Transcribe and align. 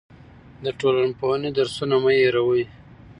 د 0.63 0.65
ټولنپوهنې 0.79 1.49
درسونه 1.57 1.95
مه 2.03 2.11
هېروئ. 2.19 2.63